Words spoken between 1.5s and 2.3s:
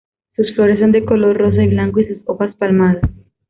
y blanco y sus